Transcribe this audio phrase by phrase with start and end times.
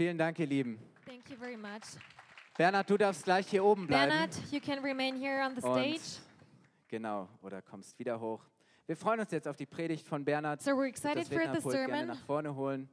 [0.00, 0.78] Vielen Dank, ihr Lieben.
[1.04, 1.82] Thank you very much.
[2.56, 4.08] Bernhard, du darfst gleich hier oben bleiben.
[4.08, 5.90] Bernhard, you can remain here on the stage.
[5.90, 8.40] Und genau, oder kommst wieder hoch.
[8.86, 10.62] Wir freuen uns jetzt auf die Predigt von Bernhard.
[10.62, 11.88] So we're excited das for the sermon.
[11.88, 12.88] Gerne nach vorne holen.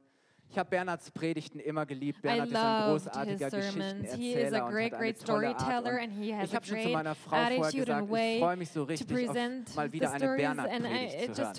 [0.50, 2.22] Ich habe Bernhards Predigten immer geliebt.
[2.22, 5.84] Bernhard ist ein großartiger Geschichtenerzähler und hat eine tolle Art.
[5.86, 9.36] Und ich habe schon zu meiner Frau vorher gesagt, ich freue mich so richtig, auf
[9.76, 11.54] mal wieder eine Bernhard-Predigt zu hören.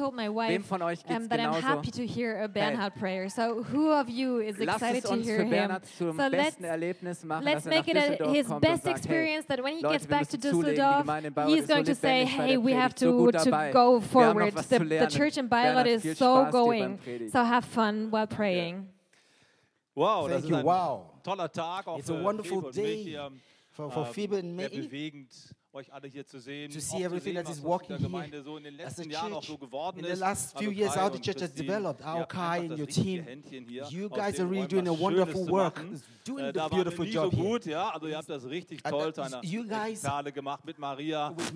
[0.48, 1.84] Wem von euch geht es genauso?
[2.54, 2.96] Hey,
[4.58, 8.84] lass es uns für Bernhard zum besten Erlebnis machen, dass er nach Düsseldorf kommt und
[8.84, 9.26] sagt, hey,
[9.82, 11.04] Leute, wir müssen zulegen,
[11.48, 14.56] die He's going to say, hey, we have to, to go forward.
[14.56, 17.00] The, the church in Bayreuth is so going.
[17.32, 18.79] So have fun while praying.
[20.00, 20.56] Wow, Thank das ist you.
[20.56, 21.02] ein wow.
[21.24, 23.42] toller Tag auch It's für a wonderful Phoebe und mich.
[23.72, 25.30] For, for ähm, Phoebe and Sehr bewegend,
[25.74, 26.72] euch alle hier zu sehen.
[26.72, 29.44] to see everything that is aus walking Gemeinde here so in den letzten Jahren auch
[29.44, 29.60] so church.
[29.60, 30.20] geworden In the ist.
[30.20, 32.72] last few Also years, Kai how the und church has Christine, developed, ihr Kai einfach
[32.72, 35.00] and your team, Händchen hier, you aus guys den are really Räumen doing a was
[35.02, 36.04] wonderful Schönes zu work, machen.
[36.26, 37.44] doing äh, the beautiful job here.
[37.44, 37.90] gut, ja.
[37.90, 40.02] Also ihr habt das richtig And uh, toll that- you guys-
[40.34, 41.54] gemacht mit Maria, With die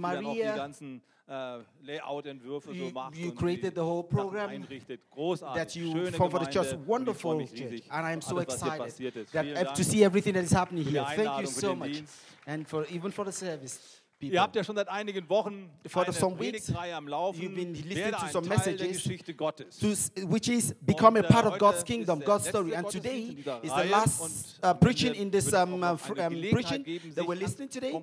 [0.51, 5.09] die ganzen Äh, Layout-Entwürfe so macht you und created the whole program einrichtet.
[5.09, 5.61] Großartig.
[5.61, 6.75] that you Schöne for the church.
[6.85, 10.33] Wonderful Und ich freue mich riesig And I'm so alles, excited that to see everything
[10.33, 11.05] that is happening here.
[11.15, 12.03] Thank you so much.
[12.45, 14.01] And for even for the service.
[14.19, 14.35] People.
[14.35, 18.27] Ihr habt ja schon seit einigen Wochen For eine am Laufen, you've been listening to
[18.31, 22.73] some messages, to, which is become a part of God's kingdom, God's story.
[22.73, 27.27] And today is the last uh, preaching in this um, um, uh, um, preaching that
[27.27, 28.01] we're listening today.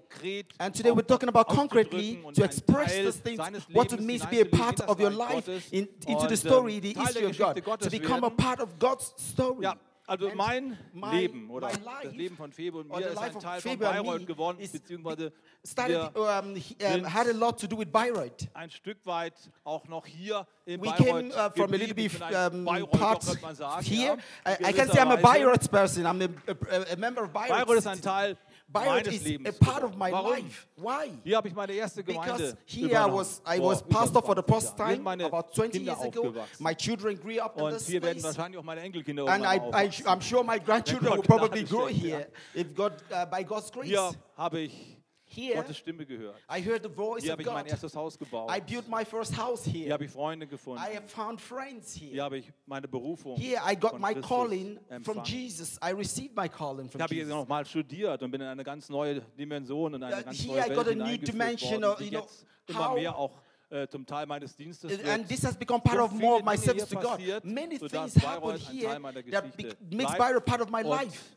[0.58, 3.38] And today we're talking about concretely to express this thing:
[3.72, 6.92] what it means to be a part of your life in, into the story, the
[6.92, 9.66] history of God, to become a part of God's story.
[10.10, 10.76] Also mein
[11.12, 14.58] Leben oder life, das Leben von Febe und mir ist ein Teil von Bayreuth geworden,
[14.60, 15.32] beziehungsweise
[15.64, 18.48] started, um, uh, had a lot to do with Bayreuth.
[18.52, 22.12] ein Stück weit auch noch hier in we Bayreuth came, uh, from a little bit
[22.20, 24.16] um, part sagen, here.
[24.44, 26.04] Ja, I, I can say I'm a Bayreuth person.
[26.04, 27.66] I'm a, a, a member of Bayreuth.
[27.66, 28.36] Bayreuth ist ein Teil
[28.72, 30.30] Bayreuth is a part of my Warum?
[30.30, 30.68] life.
[30.76, 31.10] Why?
[31.24, 34.42] Hier habe ich meine erste Gemeinde Because here I was, I was pastor for the
[34.42, 36.34] first time meine about 20 Kinder years ago.
[36.60, 38.36] My children grew up in Und this hier werden place.
[38.36, 42.28] wahrscheinlich auch meine Enkelkinder And I, I, I'm sure my grandchildren will probably grow here
[42.54, 43.88] if God, uh, by God's grace.
[43.88, 44.99] Hier habe ich
[45.32, 46.36] Here, Gottes Stimme gehört.
[46.50, 48.50] I heard the voice hier habe ich mein erstes Haus gebaut.
[48.50, 49.84] I built my first house here.
[49.84, 50.82] Hier habe ich Freunde gefunden.
[50.82, 52.10] I have found friends here.
[52.10, 53.36] Hier habe ich meine Berufung.
[53.36, 55.04] Here I got my Christus calling empfangen.
[55.04, 55.78] from Jesus.
[55.80, 58.88] I received my calling from ich habe hier nochmal studiert und bin in eine ganz
[58.88, 62.94] neue Dimension und eine uh, ganz neue I Welt hineingeführt worden, die jetzt know, immer
[62.94, 63.40] mehr auch
[63.70, 65.06] äh, zum Teil meines Dienstes wird.
[65.06, 67.20] And this has become part so of more of my service to God.
[67.44, 69.44] Many things happen here that
[69.92, 71.36] makes Bayreuth part of my life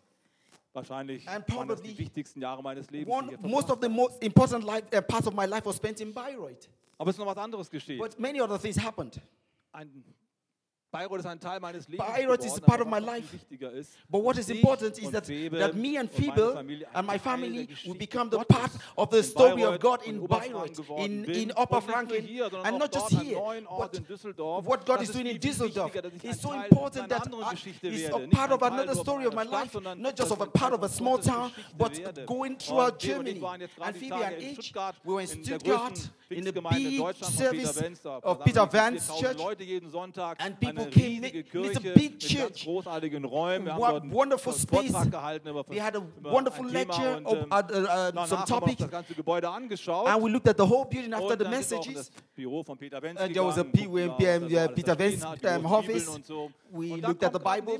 [0.73, 3.15] wahrscheinlich and probably die wichtigsten Jahre meines Lebens.
[3.15, 6.13] One, most of the most important life, uh, parts of my life was spent in
[6.13, 6.69] Bayreuth.
[6.97, 7.99] Aber es ist noch was anderes geschehen.
[7.99, 9.19] But many other things happened.
[9.71, 10.03] Ein
[10.93, 13.35] Bayreuth is part of my life.
[14.09, 18.29] But what is important is that, that me and Phoebe and my family will become
[18.29, 22.23] the part of the story of God in Bayreuth, in, in Upper Franken,
[22.65, 23.37] and not just here.
[23.39, 23.99] What,
[24.63, 27.27] what God is doing in Düsseldorf is so important that
[27.81, 30.83] it's a part of another story of my life, not just of a part of
[30.83, 33.41] a small town, but going throughout Germany.
[33.81, 39.19] And Phoebe and H, we were in Stuttgart in the big service of Peter Wenz
[39.19, 39.37] Church,
[40.39, 42.65] and people okay, it's a big church.
[42.67, 44.93] wonderful space.
[45.67, 50.57] We had a wonderful lecture und, uh, uh, uh some topics, And we looked at
[50.57, 52.11] the whole building after the messages.
[52.37, 56.09] And there was a PM, Peter Wenz um, office.
[56.71, 57.79] We looked at the Bible.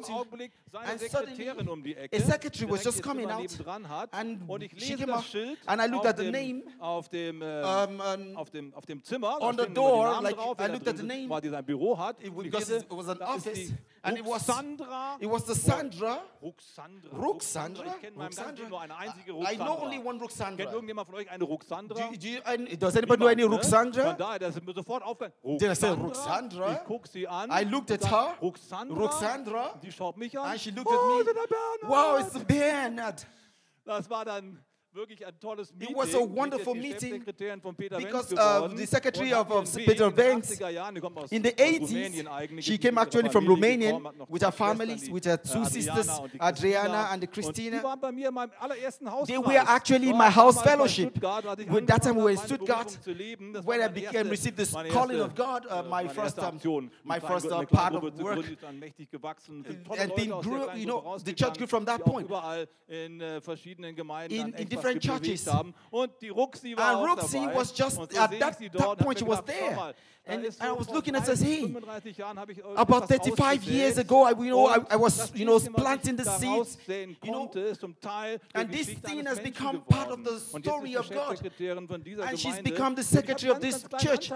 [0.79, 3.49] and Sekretärin um die Ecke, a secretary was just coming out,
[3.87, 7.09] hat, and und ich she lese das Schild and I looked at the name auf
[7.09, 10.71] dem, äh, um, um, auf dem, auf dem Zimmer, on the door, like drauf, I
[10.71, 13.73] looked at the name, weil die sein Büro hat, it was, it was an office,
[14.05, 15.17] And it was Sandra.
[15.21, 16.19] It was the Sandra.
[16.43, 17.13] Ruxandra.
[17.13, 17.85] Ruxandra.
[17.85, 19.53] Ich kenne nur eine einzige Ruxandra.
[19.53, 20.57] I know only one Ruxandra.
[20.57, 21.95] Kennt irgendjemand von euch eine Ruxandra?
[21.95, 24.03] Do, do you, I, does anybody know any Ruxandra?
[24.03, 24.09] Ne?
[24.09, 25.33] Von daher, das ist mir sofort aufgefallen.
[25.41, 25.93] Ruxandra.
[25.93, 26.73] Ruxandra.
[26.73, 27.49] Ich guck sie an.
[27.49, 28.35] I looked at her.
[28.41, 28.97] Ruxandra.
[28.97, 29.79] Ruxandra.
[29.81, 30.51] Die schaut mich an.
[30.51, 31.89] And she looked oh, at me.
[31.89, 33.25] Wow, it's Bernard.
[33.85, 34.59] Das war dann
[34.95, 40.51] It was a wonderful meeting because uh, the secretary of, of Peter Banks
[41.31, 43.99] in the 80s, she came actually from Romania
[44.29, 46.09] with her families, with her two sisters,
[46.41, 47.81] Adriana and Christina.
[49.25, 51.17] They were actually my house fellowship.
[51.67, 52.97] When that time we were in Stuttgart,
[53.63, 56.59] when I became received this calling of God, uh, my first um,
[57.03, 58.45] my first uh, part of work,
[59.97, 62.29] and then grew, you know, the church grew from that point.
[64.29, 65.47] In, in different different churches.
[65.47, 68.09] And Ruxi was just, at
[68.39, 69.93] that, that point, she was there.
[70.25, 71.65] And, and I was looking at this hey,
[72.77, 76.77] about 35 years ago, I, you know, I, I was, you know, planting the seeds,
[76.87, 77.51] you know,
[78.55, 81.41] and this thing has become part of the story of God.
[82.21, 84.31] And she's become the secretary of this church.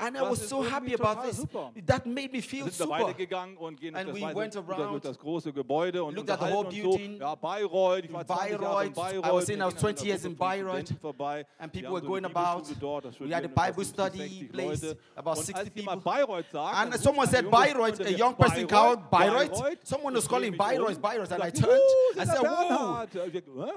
[0.00, 1.44] And I was so happy about this.
[1.84, 3.14] That made me feel super.
[3.94, 8.08] And we went around, looked at the whole building, Bayreuth,
[9.22, 10.92] I was in, I was 20 years in Bayreuth,
[11.60, 12.66] and people were going about.
[13.20, 14.84] We had a Bible study place,
[15.16, 16.02] about 60 people.
[16.74, 19.78] And someone said Bayreuth, a young person called Bayreuth.
[19.84, 21.80] Someone was calling Bayreuth, Bayreuth, and I turned.
[22.18, 23.06] I said, "Whoa!"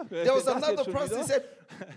[0.09, 1.44] There was another person said.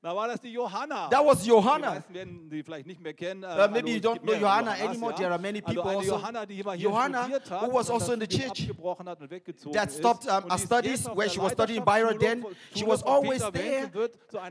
[0.00, 1.08] Da war das die Johanna.
[1.08, 2.04] That was Johanna.
[2.08, 3.42] Die werden die vielleicht nicht mehr kennen.
[3.42, 5.12] Uh, maybe you don't know Johanna anymore.
[5.16, 6.16] There are many people also.
[6.16, 8.70] Johanna, die hier Johanna, studiert hat, who was also in the church,
[9.06, 12.16] hat und weggezogen that stopped um, her studies where she was studying in Byron.
[12.16, 13.90] Then she was always there.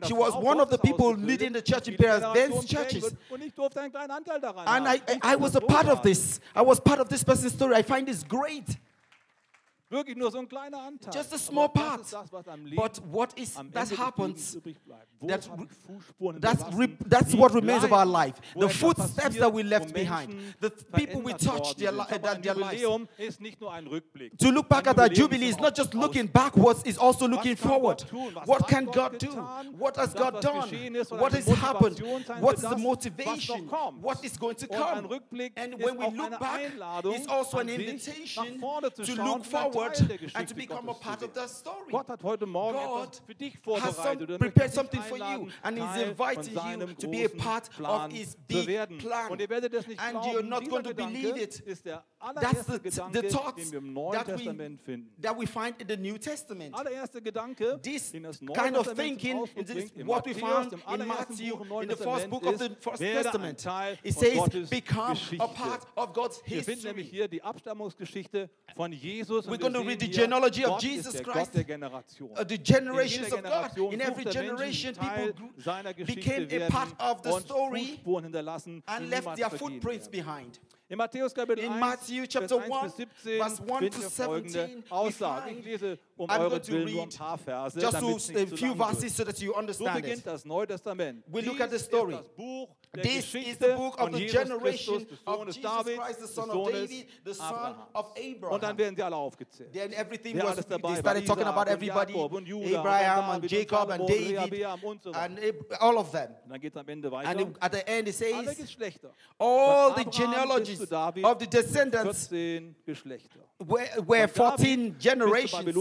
[0.05, 3.15] She was one of the people leading the church in Byron's churches.
[4.65, 6.41] And I, I was a part of this.
[6.53, 7.73] I was part of this person's story.
[7.73, 8.77] I find this great.
[9.89, 11.13] Wirklich nur so ein kleiner Anteil.
[11.13, 12.01] Just a small part.
[12.11, 12.29] Das,
[12.75, 14.57] But what is that happens?
[15.21, 15.47] That,
[16.41, 16.63] that's,
[17.05, 18.35] that's what remains of our life.
[18.53, 20.35] The footsteps that we left behind.
[20.59, 22.81] The people we touched, their, uh, their lives.
[24.39, 28.01] To look back at our jubilee is not just looking backwards, it's also looking forward.
[28.45, 29.29] What can God do?
[29.77, 30.69] What has God done?
[31.11, 32.01] What has happened?
[32.39, 33.69] What's the motivation?
[34.01, 35.09] What is going to come?
[35.55, 36.73] And when we look back,
[37.05, 41.49] it's also an invitation to look forward forward and to become a part of that
[41.49, 41.91] story.
[41.91, 42.07] God
[43.79, 48.35] has prepared something for you and is inviting you to be a part of his
[48.47, 49.29] big plan.
[49.31, 51.61] And you're not going to believe it.
[52.35, 55.11] That's the, Gedanke, the thoughts den wir im Neuen that Testament we, finden.
[55.21, 56.75] that we find in the New Testament.
[57.81, 61.89] This das Neue kind of Testament thinking is what we found in Matthew, Buch in
[61.89, 63.65] the first book of the First Testament.
[64.03, 65.43] It says, Gottes become uh, Geschichte.
[65.43, 66.95] a part of God's history.
[66.95, 71.55] Wir finden die Abstammungsgeschichte von We're going to read the genealogy of Gott Jesus Christ,
[71.55, 73.77] uh, the generations of God.
[73.77, 75.33] In every generation, people
[76.05, 77.99] became a part of the story
[78.87, 80.59] and left their footprints behind.
[80.89, 81.79] In Matthäus Kapitel 1,
[82.31, 85.51] Vers 1 bis 17 Vers 1 to 17, Aussage.
[85.51, 89.17] Ich lese um eure euren Willen nur ein paar Verse, damit so, a few verses
[89.17, 89.25] so
[89.73, 91.25] So beginnt das Neue Testament.
[91.27, 91.59] We Dies look
[92.13, 92.69] das Buch
[93.01, 97.07] This is the book of the generation of Jesus David, Christ, the son of David,
[97.23, 97.75] the son Abraham.
[97.93, 98.53] of Abraham.
[98.53, 99.73] Und dann werden sie alle aufgezählt.
[99.73, 103.43] Then everything was alles dabei they started talking about everybody, und Judah Abraham und and
[103.43, 105.39] und Jacob and David und so and
[105.79, 106.29] all of them.
[106.43, 107.29] Und dann geht es am Ende weiter.
[107.29, 109.11] And at the end it alle says Geschlechter.
[109.39, 113.39] all the genealogies David, of the descendants 14 Geschlechter.
[113.59, 115.73] were, were 14 generations.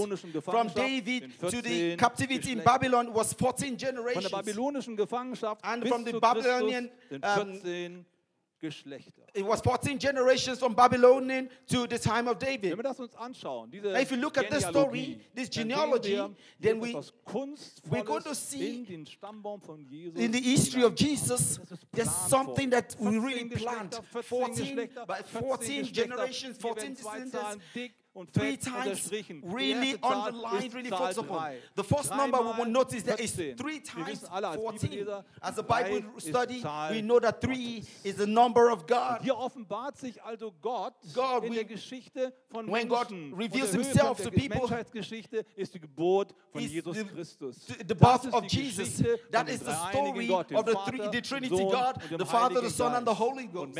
[0.42, 4.30] From David to the captivity in Babylon was 14 Von der generations.
[4.30, 8.06] babylonischen Gefangenschaft And bis from the Babylonian Christus um, 14
[8.58, 9.22] Geschlechter.
[9.34, 12.70] It was 14 generations from Babylonian to the time of David.
[12.70, 16.18] Wenn wir das uns anschauen, diese Now if you look at this story, this genealogy,
[16.58, 16.94] then we
[17.90, 21.60] we're going to see in, den von Jesus in the history of Jesus,
[21.92, 23.94] there's something that we really planned.
[24.10, 24.88] 14, 14,
[25.40, 27.58] 14 generations, 14 descendants
[28.16, 29.10] und Three times
[29.44, 31.36] really underlined, on the line, really Zahl upon.
[31.76, 34.22] The first number we will notice there is three times
[34.56, 35.06] 14.
[35.42, 39.20] As a Bible study, we know that three is the number of God.
[39.22, 39.34] Hier
[41.14, 41.56] God, we-
[42.70, 44.66] when God reveals himself to people,
[46.54, 47.04] is Jesus the-
[47.84, 49.02] the- birth of Jesus.
[49.30, 50.26] That is the story
[50.56, 53.74] of the three- the Trinity God, the Father, the Son, and the Holy Ghost.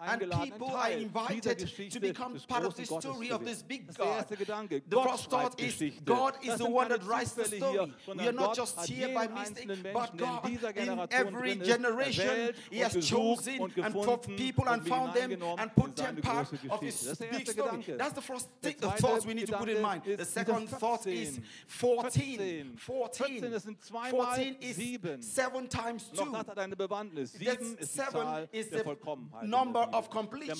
[0.00, 1.58] And people are invited
[1.90, 4.28] to become part of this the story of this big God.
[4.28, 7.72] Gedanke, the Gott first thought is God is the one that writes the story.
[7.72, 12.96] Hier, we are not just here by mistake, but God in every generation He has
[13.06, 17.84] chosen and found people and found them and put them part of His big story.
[17.96, 20.02] That's the first thing, the thoughts we need to put in mind.
[20.04, 22.76] The second thought is 14.
[22.76, 24.78] 14, 14 is
[25.20, 26.32] 7 times 2.
[26.32, 28.96] That's 7 is the
[29.42, 30.56] number of completion.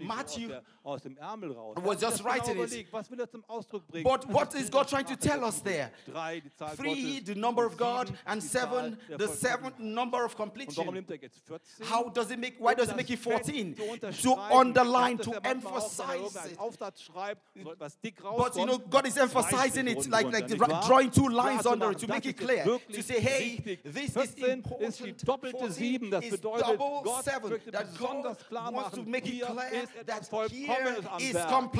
[0.00, 0.52] Matthew
[0.84, 2.02] was
[6.76, 9.78] Three, Gottes, the number und of God, sieben, and die Zahl seven, der the seventh
[9.78, 10.94] number of Und warum completion.
[10.94, 11.86] nimmt er jetzt 14?
[11.90, 12.58] How does it make?
[12.58, 13.76] Why Um does it make it 14?
[14.12, 16.58] zu To underline, to das ja manchmal auch, wenn er emphasize it.
[16.58, 20.60] Aufsatz schreibt, so etwas dick But you know, God is emphasizing it, like, like nicht
[20.60, 20.86] dra- wahr?
[20.86, 22.64] drawing two lines under it to make it clear.
[22.64, 25.28] To say, hey, this is 14 ist die important.
[25.28, 26.10] doppelte 14 Sieben.
[26.10, 26.40] Das is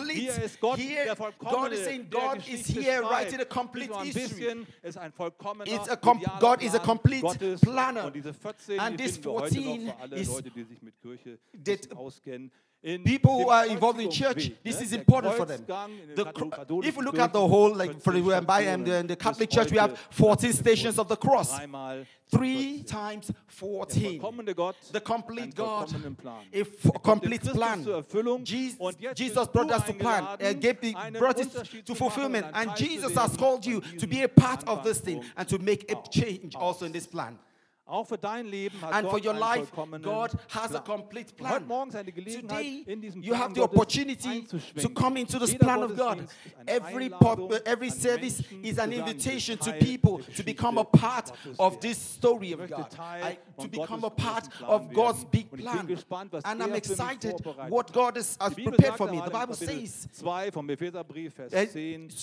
[0.07, 3.11] complete hier ist Gott, here, der Vollkommene, God is saying God is here schreibt.
[3.11, 4.67] writing a complete ein history.
[4.83, 7.61] Ist ein vollkommener It's a com God is a complete Gottes.
[7.61, 8.07] planner.
[8.07, 11.01] Und diese 14, And this 14 heute noch für alle is Leute, die sich mit
[11.01, 12.51] Kirche that, auskennen.
[13.05, 15.65] people who are involved in church, this is important for them.
[16.15, 19.51] The, if you look at the whole, like for example, by am uh, the, Catholic
[19.51, 21.59] Church, we have 14 stations of the cross.
[22.29, 24.21] Three times 14.
[24.93, 25.95] The complete God,
[26.95, 27.85] a complete plan.
[29.15, 32.47] Jesus brought us to plan, uh, gave the, brought us to fulfillment.
[32.55, 35.91] And Jesus has called you to be a part of this thing and to make
[35.91, 37.39] a change also in this plan.
[37.89, 39.71] Auch für dein Leben hat and for your life,
[40.03, 41.63] God has a complete plan.
[42.43, 42.85] Today,
[43.23, 44.45] you have the opportunity
[44.83, 46.27] to come into this plan of God.
[46.67, 51.97] Every, pop, every service is an invitation to people to become a part of this
[51.97, 52.89] story of God,
[53.23, 55.87] I- to become a part of God's big plan.
[56.45, 57.35] And I'm excited
[57.71, 57.93] what.
[57.93, 59.21] God has, has prepared for me.
[59.21, 60.09] The Bible says,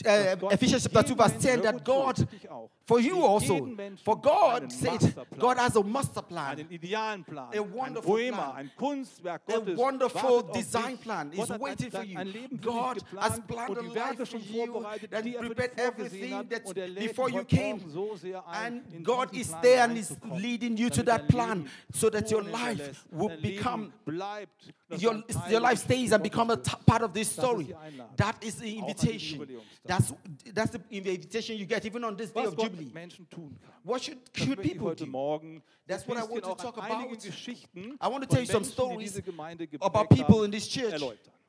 [0.06, 2.28] uh, Ephesians äh, äh, chapter 2, verse 10, that God,
[2.86, 3.66] for you also,
[4.04, 6.58] for God said, God God has a master plan.
[6.58, 7.50] Einen idealen Plan.
[7.54, 8.56] A wonderful ein Poema, plan.
[8.56, 9.74] ein Kunstwerk Gottes.
[9.74, 12.18] A wonderful design plan is waiting for you.
[12.62, 17.82] God has planned a life for you and prepared everything that before you came.
[18.54, 23.06] And God is there and is leading you to that plan so that your life
[23.12, 23.94] will become
[25.02, 27.74] your, your life stays and become a t- part of this story.
[28.18, 29.48] That is the invitation.
[29.86, 30.14] That's,
[30.54, 32.92] that's the invitation you get even on this day of Jubilee.
[33.84, 35.06] What should, should people do?
[35.88, 36.92] That's what I want to talk about.
[38.02, 39.22] I want to tell you some stories
[39.82, 41.02] about people in this church.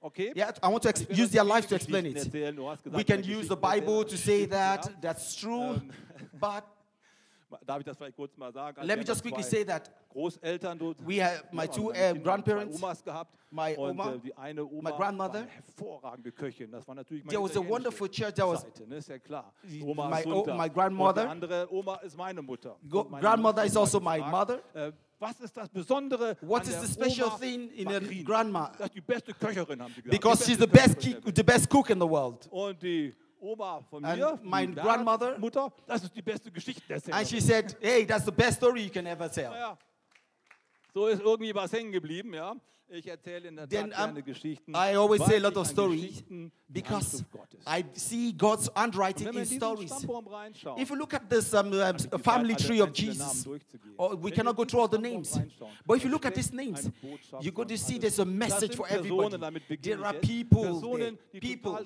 [0.02, 0.32] Okay.
[0.36, 2.30] Yeah, I want to ex- use their life to explain it.
[2.92, 5.80] We can use the Bible to say that, that's true,
[6.38, 6.66] but
[7.66, 8.80] Darf ich das vielleicht kurz mal sagen?
[8.82, 9.90] Let me just quickly say that.
[10.10, 14.36] Großeltern, du, we have my two uh, grandparents, Omas gehabt, my und, Oma, äh, die
[14.36, 15.40] eine Oma my grandmother.
[15.40, 16.70] War hervorragende Köchin.
[16.70, 18.34] Das war natürlich meine There was a wonderful church.
[18.34, 19.00] That was Seite, ne?
[19.06, 19.52] ja klar.
[19.82, 20.24] Oma my,
[20.56, 21.22] my grandmother.
[21.22, 22.76] Und andere Oma ist meine Mutter.
[22.88, 24.60] Go, meine grandmother Mutter is also my mother.
[24.72, 28.70] Äh, was ist das Besondere What is the special Oma thing in a grandma?
[28.78, 30.10] Das die beste Köcherin haben sie gesagt.
[30.10, 32.46] Because she's the best, the best cook in the world.
[32.50, 36.94] Und die Oma von mir, and grandmother, Mutter, das ist die beste Geschichte.
[37.12, 39.78] and she said, "Hey, that's the best story you can ever tell." Naja,
[40.94, 42.56] so ist irgendwie was hängen geblieben, ja.
[43.68, 44.22] Then um.
[44.74, 46.22] I always say a lot of stories
[46.70, 47.24] because
[47.66, 49.92] I see God's handwriting in stories.
[50.76, 53.46] If you look at this um, um family tree of Jesus,
[53.98, 55.38] or we cannot go through all the names,
[55.86, 56.90] but if you look at these names,
[57.40, 59.36] you go to see there's a message for everybody.
[59.80, 61.84] There are people, there, people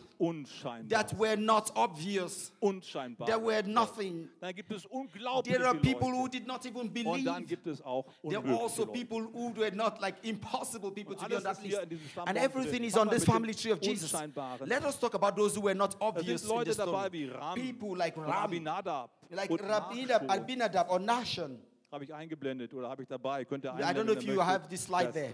[0.88, 2.80] that were not obvious, There
[3.26, 4.28] that were nothing.
[4.40, 7.24] There are people who did not even believe.
[7.24, 11.80] There are also people who were not like impossible people to be on that list.
[12.26, 14.12] And everything is on this family tree of Jesus.
[14.74, 17.30] Let us talk about those who were not obvious in this story.
[17.54, 18.50] People like Ram,
[19.40, 21.56] like Rabinadab, Abinadab or Nashon.
[21.92, 21.98] I
[23.94, 25.32] don't know if you have this slide there.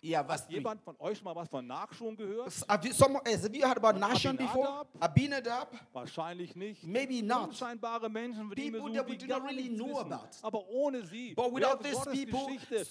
[0.00, 2.52] Yeah, was Hat jemand von euch mal was von Nachschwung gehört?
[2.68, 4.86] Have you, some, has, have you heard about Nachschon before?
[5.00, 5.72] Abinadab?
[5.92, 6.86] Wahrscheinlich nicht.
[6.86, 7.48] Maybe not.
[7.48, 9.16] Unscheinbare Menschen, die wir so that we
[9.48, 10.12] really know wissen.
[10.12, 10.28] about.
[10.42, 12.46] Aber ohne sie But without these people,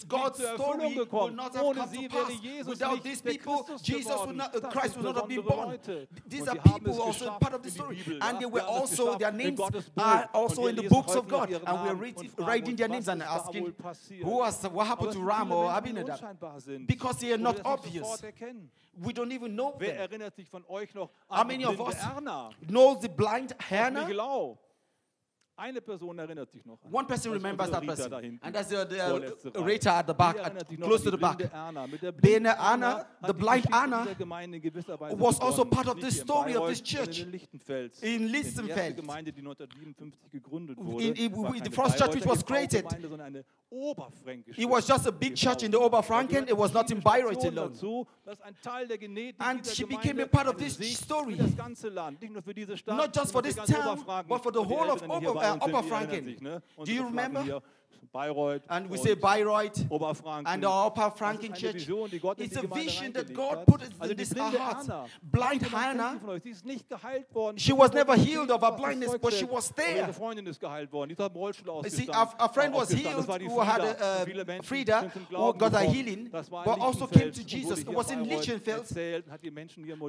[0.05, 1.39] God's story gekommen.
[1.39, 2.31] ohne sie wäre.
[2.41, 5.79] Jesus without these people, Jesus would not, uh, Christ would not have been born.
[6.27, 8.03] These are people also part of the story.
[8.19, 9.61] And they were also, their names
[9.97, 11.53] are also in the books of God.
[11.53, 13.73] And we're writing, writing their names and asking,
[14.23, 16.19] was, what happened to Ram or Abinadab?
[16.97, 18.23] because they are not obvious.
[18.99, 19.97] We don't even know Wer them.
[20.01, 21.77] erinnert sich von euch noch an How many of
[22.67, 24.07] know the blind Hannah?
[25.59, 26.77] Eine Person erinnert sich noch.
[26.85, 28.39] An One person remembers that person.
[28.43, 31.39] and that's the, the Rita at the back, at, close to the back.
[32.21, 34.05] Bene Anna, the blind Anna,
[35.17, 38.03] was also part of the story of this church in Lichtenfels.
[38.03, 38.27] In
[40.99, 42.85] In, in, the first church which was created.
[44.57, 46.47] It was just a big church in the Oberfranken.
[46.47, 47.73] It was not in Bayreuth alone.
[49.39, 51.35] And she became a part of this story.
[51.35, 55.46] Not just for this town, but for the whole of Oberfranken.
[55.55, 56.37] Äh, uh, Oberfranken.
[56.41, 56.61] Ne?
[56.83, 57.61] Do you remember?
[58.13, 60.47] Bayreuth and we say Bayreuth Oberfranken.
[60.47, 61.73] and our Upper Franken Church.
[61.73, 65.09] Vision, it's a vision that God put in also this heart.
[65.21, 66.19] Blind Hannah,
[67.55, 70.11] she was never healed of her blindness, but she was there.
[70.13, 76.79] See, a, a friend was healed who had a, Frida, who got a healing, but
[76.79, 77.79] also came to Jesus.
[77.79, 78.95] It was in Lichtenfels,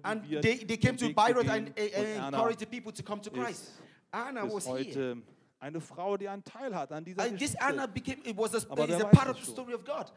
[0.05, 3.71] and they, they came to Bayreuth and uh, encouraged the people to come to Christ.
[4.11, 5.23] Anna was heute here.
[5.61, 7.65] eine Frau, die einen Teil hat an dieser And this Geschichte.
[7.65, 10.13] Anna became it was a, Aber wer weiß part of the story of God.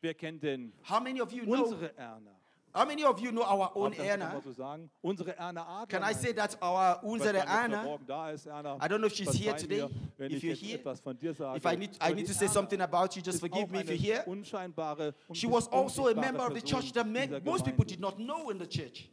[0.00, 1.74] Wer kennt denn How many of you know?
[1.96, 2.38] Erna?
[2.74, 4.40] How many of you know our own Erna?
[5.88, 7.98] Can I say that our unsere Anna?
[8.46, 8.76] Erna.
[8.80, 9.88] I don't know if she's here today.
[10.18, 10.78] If you're here,
[11.56, 13.96] if I need I need to say something about you, just forgive me if you're
[13.96, 14.24] here.
[15.32, 17.06] She was also a member of the church that
[17.44, 19.08] most people did not know in the church.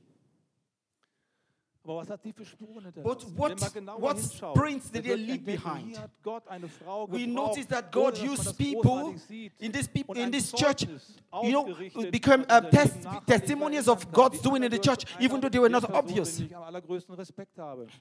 [1.85, 4.17] Aber was hat für Spuren But what, Wenn what
[4.55, 5.99] prints did they leave behind?
[7.09, 9.13] We noticed notice that God used people
[9.59, 10.87] in this in this church,
[11.43, 14.11] you know, ausgerichtet become test, testimonies of.
[14.11, 16.41] God's doing in the church, even though they were not obvious.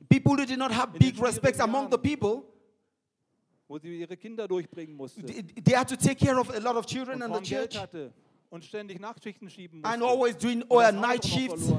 [0.08, 2.44] People who did not have big respect among the people,
[3.68, 6.76] wo sie ihre Kinder durchbringen musste, they, they had to take care of a lot
[6.76, 7.76] of children and the church.
[7.76, 8.12] hatte.
[8.54, 9.92] und ständig Nachtschichten schieben mussten.
[9.92, 11.72] And always doing all night shifts.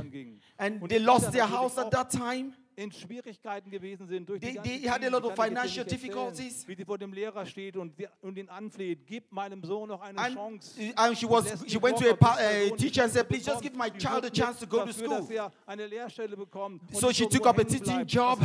[0.58, 2.53] And they lost their house at that time.
[2.75, 4.27] in Schwierigkeiten gewesen sind.
[4.27, 6.67] Durch die they, they had lot of financial difficulties.
[6.67, 10.20] Wie sie vor dem Lehrer steht und, und ihn anfleht, gib meinem Sohn noch eine
[10.20, 10.79] and, Chance.
[10.79, 13.62] Uh, and she was, she went to a, a uh, teacher and said, please just
[13.62, 15.27] give my child a chance to go to school.
[15.29, 16.82] Er eine Lehrstelle bekommt.
[16.91, 18.39] So she took up a teaching job.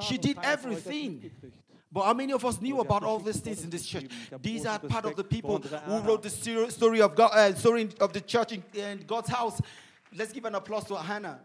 [0.00, 1.30] She did everything.
[1.92, 4.06] But how many of us knew about all these things in this church?
[4.42, 8.12] These are part of the people who wrote the story of God, uh, story of
[8.12, 9.60] the church in, in God's house.
[10.14, 11.40] Let's give an applause to Hannah.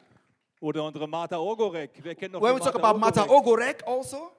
[0.61, 1.89] Oder unsere Martha Ogorek.
[2.03, 3.81] Wer kennt noch When we Martha talk about Martha Ogorek?
[3.81, 4.31] Ogorek also,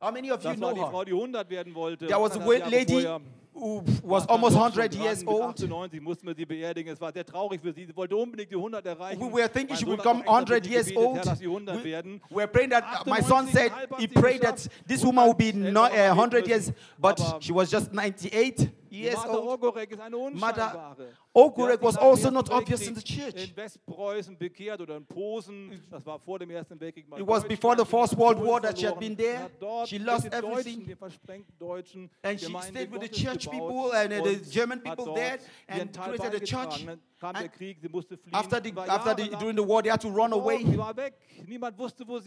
[0.00, 2.06] how many of you das know war die Frau, die 100 werden wollte.
[2.08, 3.20] There was a Jahre lady vorher.
[3.52, 5.42] who was almost 100 years old.
[5.60, 6.92] 98 mussten wir sie beerdigen.
[6.92, 7.86] Es war sehr traurig für sie.
[7.86, 9.20] Sie wollte unbedingt die 100 erreichen.
[9.20, 11.06] We were thinking she Mein Sohn would hat become extra für 100 sie years gebetet,
[11.06, 11.16] old.
[11.16, 12.20] Herr, dass sie 100 werden.
[12.30, 15.52] We were praying that uh, my son said he prayed that this woman would be
[15.52, 18.70] no- uh, 100 years, but she was just 98.
[18.90, 19.14] Yes,
[20.34, 20.96] Martha
[21.34, 21.54] old.
[21.60, 23.52] Eine was also not obvious in the church.
[27.16, 29.48] It was before the First World War that she had been there.
[29.86, 30.96] She lost everything.
[32.24, 36.40] And she stayed with the church people and the German people there and created a
[36.40, 36.86] church.
[37.22, 37.50] And
[38.32, 40.64] after the, after the, during the war, they had to run away.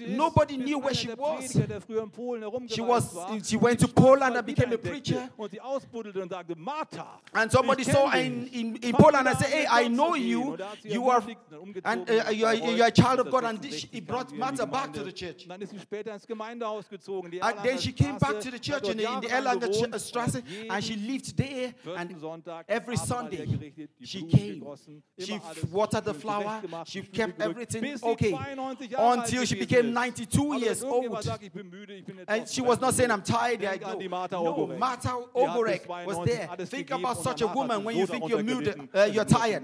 [0.08, 1.51] Nobody knew where she was.
[2.67, 5.29] She was she went to Poland and became a preacher.
[7.36, 10.57] And somebody saw in, in, in Poland and said, Hey, I know you.
[10.83, 11.24] You are,
[11.86, 13.43] and, uh, you, are, you are a child of God.
[13.45, 15.48] And she, he brought Martha back to the church.
[15.50, 15.62] And
[17.63, 20.96] then she came back to the church in the, in the Erlanger strasse and she
[20.96, 21.74] lived there.
[21.98, 22.16] And
[22.68, 23.48] every Sunday
[24.01, 24.63] she came.
[25.20, 25.39] She
[25.72, 26.61] watered the flower.
[26.85, 28.37] She kept everything okay
[28.98, 31.27] until she became 92 years old.
[32.27, 33.63] And she was not saying, I'm tired.
[33.66, 33.94] I go.
[34.31, 36.66] No, Martha Ogorek was there there.
[36.66, 39.64] Think about such a woman when you think you're, müde, uh, you're tired,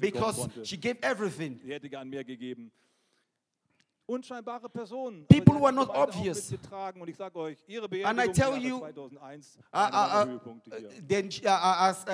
[0.00, 1.60] because she gave everything.
[5.28, 6.52] People who are not obvious.
[8.04, 8.96] And I tell you, uh uh
[9.72, 12.04] uh, uh, uh, uh, then she, as,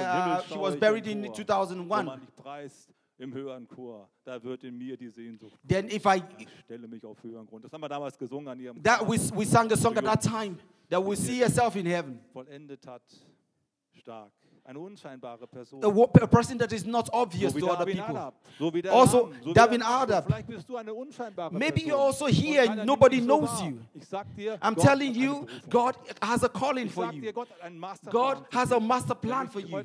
[0.48, 2.20] she was buried in 2001.
[5.64, 6.22] Then, if I
[8.82, 10.58] That we, we sang a song at that time
[10.90, 12.20] that we see yourself in heaven
[14.68, 18.34] a person that is not obvious so to other people.
[18.90, 21.52] Also, so Darwin Adab.
[21.52, 23.80] Maybe you're also here and nobody knows you.
[24.36, 27.32] Dir, I'm God telling you, God has a calling for you.
[28.10, 29.84] God has a master plan for you.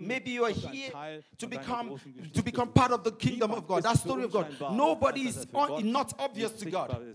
[0.00, 0.90] Maybe you are here
[1.38, 2.00] to become
[2.32, 3.84] to become part of the kingdom of God.
[3.84, 4.52] That story of God.
[4.72, 7.06] Nobody is not obvious to God.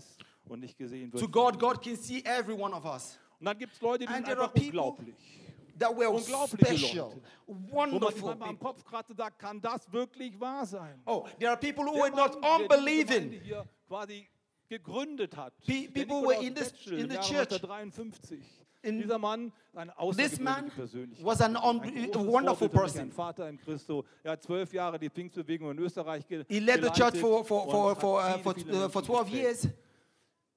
[1.16, 3.18] To God, God can see every one of us.
[3.40, 4.98] And there are people
[5.78, 11.00] that were special, Leute, wonderful wo man Kopf kratzte, da kann das wirklich wahr sein.
[11.06, 13.40] Oh, there are people who were not unbelieving.
[13.88, 14.28] Quasi
[14.68, 15.52] gegründet hat.
[15.66, 17.60] People were in, this, in the church.
[17.60, 18.42] 53.
[18.82, 20.70] In Dieser Mann, ein this man
[21.22, 23.00] was an un ein wonderful Vorbild, person.
[23.00, 24.04] Ein Vater in Christo.
[24.22, 26.52] Er hat zwölf Jahre die Pfingstbewegung in Österreich geleitet.
[26.52, 29.68] He led the church for, for, for, for, uh, for, uh, for 12 years.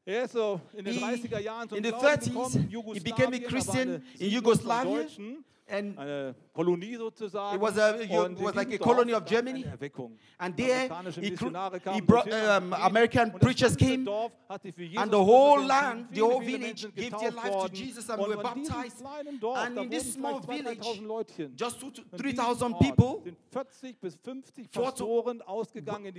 [0.07, 5.05] Yeah, so in, he, in the 30s, he became a Christian in Yugoslavia
[5.69, 7.55] and eine Kolonie sozusagen.
[7.55, 9.65] It was, a, it was like a colony of Germany.
[10.39, 11.35] And there, he,
[11.93, 17.31] he brought, um, American preachers came, and the whole land, the whole village, gave their
[17.31, 19.03] life to Jesus and were baptized.
[19.55, 20.79] And in this small village,
[21.55, 21.83] just
[22.17, 23.23] 3,000 people,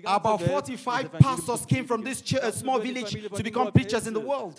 [0.04, 2.18] about 45 pastors came from this
[2.52, 4.58] small village to become preachers in the world.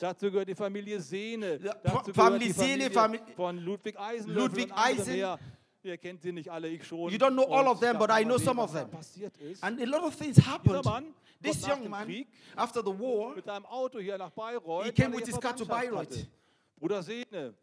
[2.16, 3.20] Family gehört
[3.60, 4.36] Ludwig Eisenlöffel.
[4.36, 5.14] Ludwig Eisen.
[5.14, 5.40] mehr.
[5.82, 7.10] Ihr kennt sie nicht alle, ich schon.
[7.10, 8.90] You don't know all Und of them, but I know some of them.
[8.90, 9.64] passiert ist.
[9.64, 10.86] And a lot of things Dieser happened.
[10.86, 14.86] Mann This young dem man, Krieg after the war, mit seinem Auto hier nach Bayreuth.
[14.86, 16.10] He came with hier his car to Bayreuth.
[16.10, 16.28] hatte.
[16.76, 17.54] Bruder Sehne,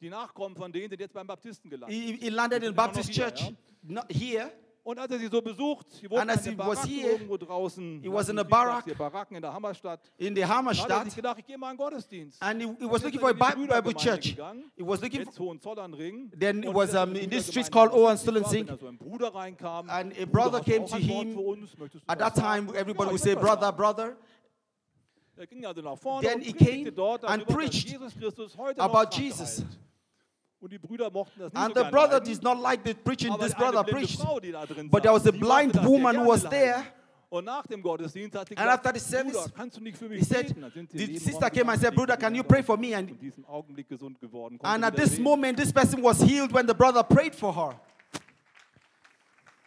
[0.00, 1.94] die Nachkommen von denen sind jetzt beim Baptisten gelandet.
[1.94, 3.52] he, he landed in Baptist hier, church, ja?
[3.82, 4.50] not here.
[4.88, 8.00] Und als er sie so besucht, sie wohnten in here, irgendwo draußen.
[8.00, 8.86] He was in a barrack.
[8.96, 10.00] Baracken in der Hammerstatt.
[10.16, 10.88] In the Hammerstatt.
[10.88, 12.42] Da hat ich gehe mal in Gottesdienst.
[12.42, 14.34] And he, he was looking for a Bible church.
[14.76, 15.54] He was looking for
[16.34, 18.66] Then it was um, in this street called Hohenzollernring.
[19.90, 21.68] And a brother came to him.
[22.08, 24.16] At that time, everybody would say, brother, brother.
[26.22, 26.90] Then he came
[27.28, 27.94] and preached
[28.78, 29.62] about Jesus.
[30.60, 32.94] Und die Brüder mochten das nicht And so the gerne brother did not like the
[32.94, 34.20] preaching this brother preached.
[34.20, 36.84] Frau, die da drin But there was a blind das woman who was there.
[37.30, 39.98] Und nach dem Gottesdienst hat sie And gesagt, after the Bruder, service, kannst du nicht
[39.98, 40.88] für mich he said, beten?
[40.90, 43.86] The sister came and said, "Brother, can you pray for me?" And- in diesem Augenblick
[43.86, 44.58] gesund geworden.
[44.62, 47.78] And at this moment, this person was healed when the brother prayed for her.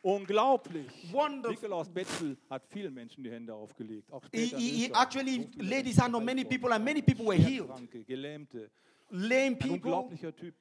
[0.04, 0.88] Unglaublich.
[1.14, 1.52] Wonderful.
[1.52, 4.10] Nikolaus Betzel hat vielen Menschen die Hände aufgelegt.
[4.34, 7.70] He, actually laid his hand on many people, and many people were healed.
[9.12, 9.76] Lame people.
[9.76, 10.56] unglaublicher Typ.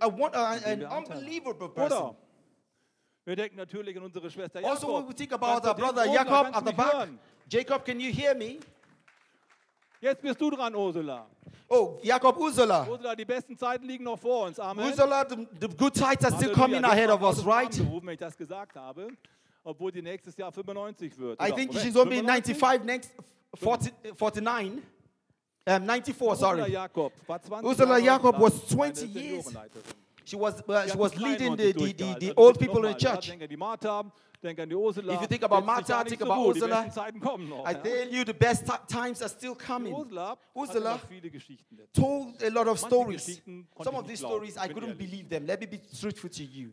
[0.00, 2.16] a, one, a, an unbelievable person.
[3.24, 4.94] Wir denken natürlich an unsere Schwester also, Jakob.
[4.96, 6.92] Also we think about our brother Jakob at the back.
[6.92, 7.18] Hören?
[7.48, 8.58] Jacob, can you hear me?
[10.00, 11.26] Jetzt bist du dran, Ursula.
[11.68, 12.86] Oh, Jakob Ursula.
[12.86, 14.60] Ursula, die besten Zeiten liegen noch vor uns.
[14.60, 14.86] Amen.
[14.86, 16.54] Ursula, the, the good times are still Halleluja.
[16.54, 17.72] coming ahead of us, right?
[17.72, 19.08] Angerufen, wenn ich das gesagt habe,
[19.62, 21.40] obwohl die nächstes Jahr 95 wird.
[21.40, 23.10] I think she's only 95 next
[23.54, 24.82] 40, 49.
[25.66, 26.60] Um, 94, sorry.
[27.64, 29.56] Ursula Jakob was 20 years.
[30.24, 33.30] She was, uh, she was leading the, the, the, the old people in the church.
[34.44, 35.14] Denk an die Ursula.
[35.14, 36.46] If you think about Martha, think about.
[36.46, 36.84] Ursula.
[37.38, 39.94] Noch, I tell you, the best times are still coming.
[39.94, 41.30] Ursula, Ursula viele
[41.94, 43.40] told a lot of stories.
[43.82, 45.46] Some of these glauben, stories I couldn't believe them.
[45.46, 46.70] Let me be truthful to you.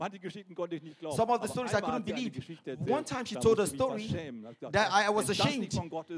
[1.15, 2.33] Some of the stories I couldn't believe.
[2.79, 4.07] One time she told a story
[4.69, 5.73] that I was ashamed.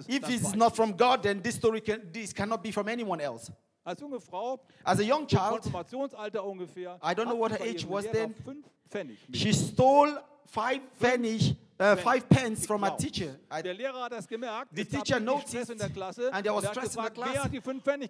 [0.07, 3.51] If it's not from God, then this story can, this cannot be from anyone else.
[3.85, 7.85] Als junge Frau, as a young child, Konfirmationsalter ungefähr, I don't know what her age
[7.85, 8.33] was then.
[9.33, 12.97] She stole five pfennig Uh, five pence from a genau.
[12.97, 13.35] teacher.
[13.51, 14.69] I, der Lehrer hat das gemerkt.
[14.73, 17.49] The teacher noticed, in der Klasse, and there was stress in the class.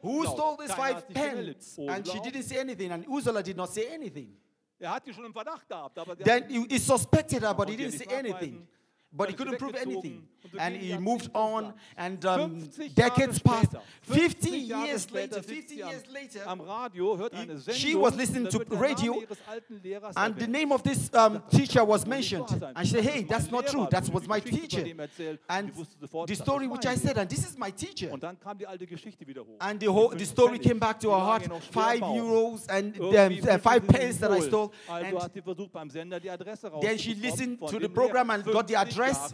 [0.02, 1.78] Who stole these five pence?
[1.80, 4.36] Oh, and she didn't say anything, and Ursula did not say anything.
[4.80, 7.78] Er hat die schon im Verdacht gehabt, aber Then he, he suspected her, but he
[7.78, 8.68] didn't say anything.
[9.16, 10.24] but he couldn't prove anything.
[10.60, 13.76] And he moved on, and um, decades passed.
[14.02, 16.42] 50 years later, 50 years later,
[17.72, 19.22] she was listening to radio,
[20.18, 22.48] and the name of this um, teacher was mentioned.
[22.76, 23.88] And she said, Hey, that's not true.
[23.90, 24.84] That was my teacher.
[25.50, 25.72] And
[26.28, 28.10] the story which I said, and this is my teacher.
[29.62, 31.44] And the, whole, the story came back to her heart.
[31.72, 33.00] Five euros and
[33.48, 34.74] uh, five pence that I stole.
[34.90, 35.18] And
[36.82, 39.34] then she listened to the program and got the address address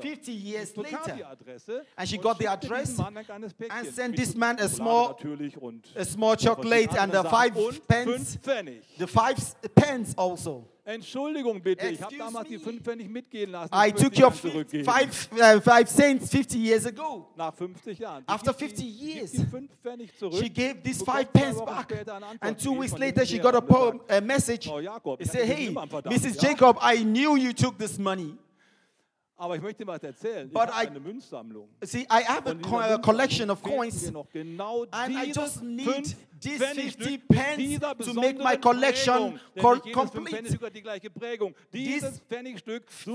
[0.00, 1.36] 50 years later.
[1.96, 5.18] And she got the address and sent this man a small,
[5.96, 7.54] a small chocolate and the five
[7.88, 8.38] pence,
[8.98, 9.38] the five
[9.74, 10.66] pence also.
[10.84, 12.58] Entschuldigung bitte, Excuse ich habe damals me.
[12.58, 13.72] die 5 Pfennig mitgehen lassen.
[13.72, 17.28] I took your five, uh, five cents 50 years ago.
[17.36, 18.24] Nach 50 Jahren.
[18.26, 19.30] After 50 years,
[20.32, 21.92] she gave these 5 pence back.
[22.40, 24.66] And two weeks later, she got a, poem, a message.
[25.20, 26.40] It said, hey, Mrs.
[26.40, 28.36] Jacob, I knew you took this money.
[29.42, 30.48] Aber ich möchte erzählen.
[30.52, 31.68] But ich I, eine Münzsammlung.
[31.82, 34.12] See, I have a, co a collection of coins.
[34.32, 40.44] Genau and I just need these 50 pence to make my collection co complete.
[41.72, 42.20] This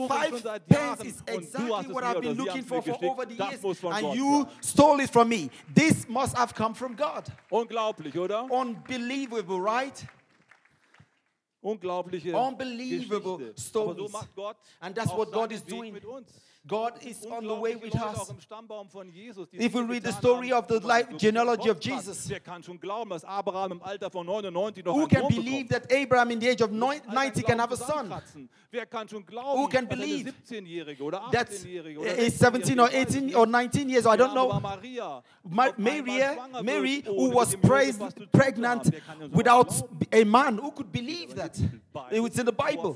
[0.09, 3.83] five pence is exactly what I've been looking for for over the years.
[3.85, 5.49] And you stole it from me.
[5.73, 7.23] This must have come from God.
[7.49, 8.51] Unglaublich, oder?
[8.51, 10.05] Unbelievable, right?
[11.61, 13.61] unglaubliche Unbelievable Geschichte.
[13.61, 13.97] stories.
[13.99, 15.93] Aber so macht Gott And that's auch what God is doing.
[15.93, 16.27] Mit uns.
[16.67, 18.31] God is on the way with us.
[19.53, 22.39] If we read the story of the life genealogy of Jesus, who
[25.07, 28.13] can believe that Abraham in the age of 90 can have a son?
[28.71, 30.33] Who can believe
[31.31, 31.49] that
[32.19, 34.59] a 17 or 18 or 19 years, I don't know,
[35.49, 37.01] Maria, Mary, eh?
[37.05, 38.01] who was praised,
[38.31, 38.93] pregnant
[39.31, 39.73] without
[40.11, 41.57] a man, who could believe that?
[42.11, 42.93] It's in the Bible.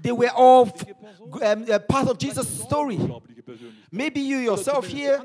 [0.00, 0.72] They were all
[1.42, 2.29] um, uh, part of Jesus.
[2.30, 2.98] Jesus' story.
[3.90, 5.22] Maybe you yourself here,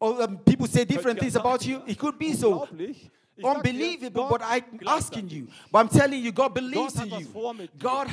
[0.00, 1.82] or um, people say different things about you.
[1.86, 2.68] It could be so
[3.42, 5.48] unbelievable, but I'm asking you.
[5.70, 7.68] But I'm telling you, God believes in you.
[7.78, 8.10] God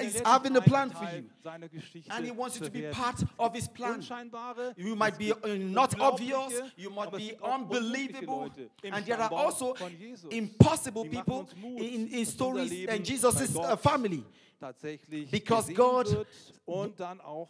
[0.00, 1.24] is having a plan for you.
[2.10, 4.02] And He wants you to be part of His plan.
[4.76, 8.50] You might be uh, not obvious, you might be unbelievable.
[8.84, 9.74] And there are also
[10.30, 14.24] impossible people in, in stories in Jesus' uh, family.
[14.62, 16.28] tatsächlich Because God, wird
[16.64, 17.48] und dann auch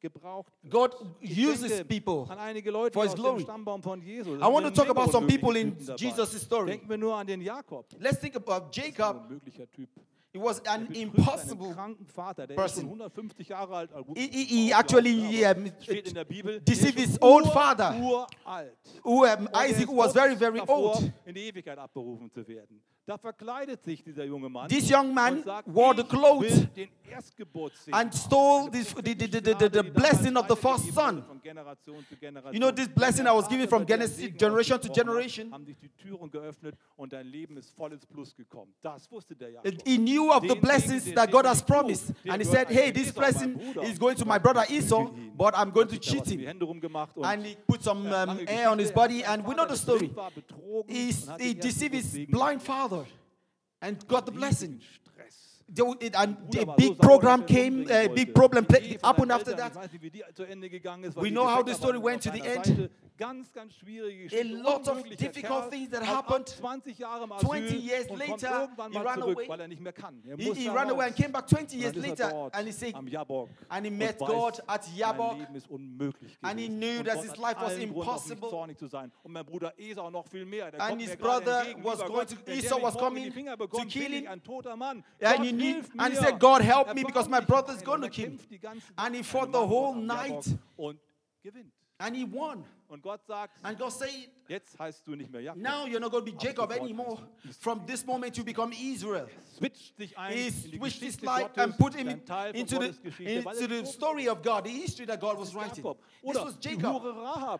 [0.00, 0.52] gebraucht.
[0.62, 0.72] Wird.
[0.72, 3.42] God uses people an einige Leute for His glory.
[3.42, 4.38] Stammbaum von Jesus.
[4.38, 6.70] I want to talk about some people in Jesus' story.
[6.70, 7.86] Denken wir nur an den Jakob.
[7.98, 9.28] Let's think about Jacob.
[9.28, 9.90] möglicher Typ.
[10.30, 11.74] He was an impossible
[12.54, 13.00] person.
[14.14, 15.72] He, he, he actually um,
[16.64, 17.92] deceived his own father,
[19.02, 21.10] who, um, Isaac, who was very, very old.
[24.68, 26.66] This young man wore the clothes
[27.92, 31.24] and stole this, the, the, the, the, blessing of the first son.
[32.52, 35.52] You know, this blessing I was given from generation to generation.
[39.84, 42.12] He knew of the blessings that God has promised.
[42.26, 45.88] And he said, Hey, this blessing is going to my brother Esau, but I'm going
[45.88, 46.46] to cheat him.
[47.24, 50.12] And he put some um, air on his body, and we know the story.
[50.86, 52.97] He, he deceived his blind father
[53.82, 54.80] and got the blessing.
[56.00, 58.66] It, and a big program came, a uh, big problem
[59.04, 59.76] happened after that.
[61.16, 62.88] We know how the story went to the end.
[63.18, 65.70] Ganz, ganz schwierige A lot of difficult Kerl.
[65.70, 66.46] things that happened.
[66.46, 69.48] 20 Jahre im Asyl 20 years und kommt later, irgendwann he mal ran zurück, away.
[69.48, 70.22] weil er nicht mehr kann.
[70.24, 72.94] Er He, he ran away and came back 20 years er later and he said,
[73.10, 75.36] Jabok and he met God at Jabok,
[76.42, 78.76] And he knew Und that his life was Grund, impossible.
[78.76, 79.10] zu sein.
[79.24, 80.70] Und mein Bruder Esau noch viel mehr.
[80.70, 84.28] Der And his brother was going Gott, to- Esau was coming to kill him.
[84.28, 85.02] Ein toter Mann.
[85.20, 88.02] And he knew, and he said, God help er me because my brother is going
[88.02, 88.38] to kill me.
[88.96, 90.46] And he fought the whole night.
[92.00, 92.64] And he won.
[92.90, 94.08] Und Gott sagt, and God said,
[94.48, 95.60] jetzt heißt du nicht mehr Jakob.
[95.60, 97.18] Now you're not going to be Jacob anymore.
[97.60, 99.26] From this moment you become Israel.
[99.58, 102.08] Switch dich ein he switched his life and put him
[102.54, 105.84] into the, into the story of God, the history that God was writing.
[105.84, 107.02] This was Jacob.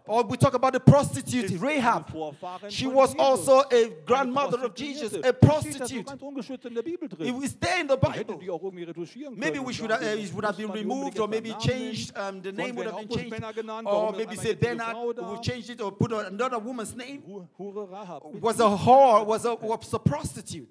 [0.07, 2.11] Or we talk about the prostitute, Rahab.
[2.71, 6.09] She was also a grandmother of Jesus, a prostitute.
[6.11, 8.41] It was there in the Bible.
[9.37, 12.17] Maybe we should have, uh, it would have been removed or maybe changed.
[12.17, 13.45] Um, the name would have been changed.
[13.85, 15.18] Or maybe say Bernard.
[15.25, 17.23] who changed it or put another woman's name
[17.57, 18.23] Hure Rahab.
[18.41, 20.69] was a whore, was a, was a prostitute.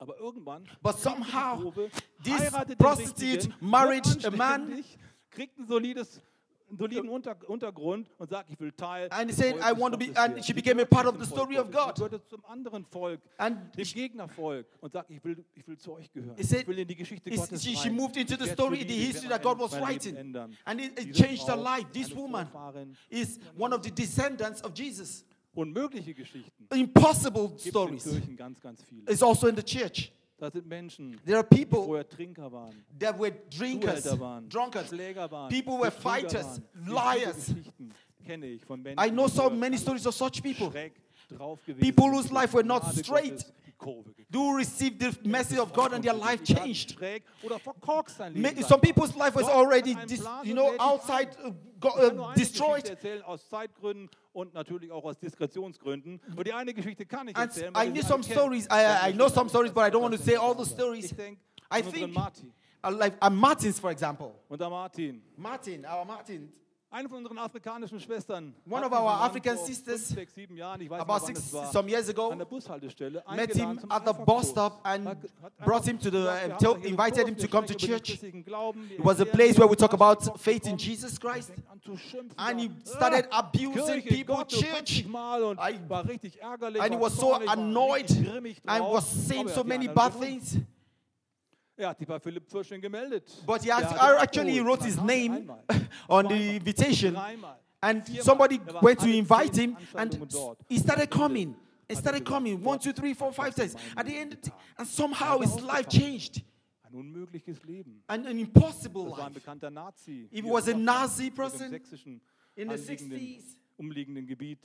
[0.00, 1.72] Aber irgendwann But somehow,
[2.22, 4.84] this prostitute married a man
[5.30, 6.20] kriegt ein solides
[6.76, 9.08] soliden Unter Untergrund und sagt, ich will Teil.
[9.10, 11.96] And I want to be, and she became a part of the story of God.
[11.96, 16.34] Zum anderen Volk, and dem Gegnervolk und sagt, ich will, ich will zu euch gehören.
[16.36, 19.42] Ich will in die Geschichte Gottes she, she moved into the story, the history that
[19.42, 20.16] God was writing,
[20.64, 21.86] and it, it changed her life.
[21.92, 22.46] This woman
[23.08, 25.24] is one of the descendants of Jesus.
[25.54, 26.68] Unmögliche Geschichten.
[26.72, 28.04] Impossible stories.
[28.36, 30.12] Ganz, ganz It's also in the church.
[30.38, 34.92] Da sind Menschen, there are people die früher Trinker waren, that were drinkers, waren, drunkards,
[34.92, 37.52] waren, people were fighters, liars.
[38.96, 40.70] I know so many stories of such people.
[41.80, 43.44] People whose life were not straight.
[43.78, 44.34] Kurve gekriegt.
[44.34, 46.98] Du received the message of God and your life changed.
[48.66, 49.96] Some people's life was already,
[50.42, 51.52] you know, outside uh,
[51.86, 52.98] uh destroyed.
[54.32, 56.20] und natürlich auch aus Diskretionsgründen.
[56.36, 57.74] Und die eine Geschichte kann ich erzählen.
[57.76, 58.66] I knew some stories.
[58.66, 61.12] I, I know some stories, but I don't want to say all the stories.
[61.70, 62.16] I think,
[62.90, 64.34] like, uh, Martins, for example.
[64.48, 65.20] Unser Martin.
[65.36, 66.48] Martin, our Martin.
[66.90, 71.54] Eine von unseren afrikanischen Schwestern, one of our African sisters, fünf, sechs, Jahren, about six,
[71.70, 75.14] some years ago, met him at the bus stop and
[75.66, 78.18] brought him to the, invited him to come to church.
[78.22, 81.52] It was a place where we talk about faith in Jesus Christ.
[82.38, 85.04] And he started abusing people, church.
[85.58, 85.78] I,
[86.80, 88.10] and he was so annoyed
[88.66, 90.56] and was saying so many bad things.
[91.78, 93.24] Er hat bei Philipp Pfirsch gemeldet.
[93.46, 95.62] But he actually wrote his name einmal,
[96.08, 97.56] on the invitation, dreimal.
[97.80, 100.18] and somebody went to invite him, and
[100.68, 101.54] he started coming.
[101.88, 103.76] He started coming one, two, three, four, five times.
[103.96, 104.36] At the end,
[104.76, 106.42] and somehow his life changed.
[106.92, 107.28] Ein
[107.64, 108.02] Leben.
[108.08, 109.48] An, an impossible Das life.
[109.48, 110.28] ein Nazi.
[110.32, 111.80] He was a Nazi person
[112.56, 113.56] in the 60s.
[113.78, 114.58] Umliegenden Gebiet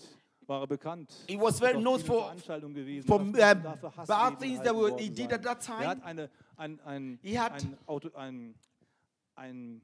[0.48, 1.12] war er bekannt.
[1.28, 2.60] He was very known for- for,
[3.06, 3.54] for uh,
[4.08, 5.84] bad things that were- he did at that time.
[5.84, 8.56] Er hat eine ein, ein, ein, Auto, ein,
[9.36, 9.82] ein,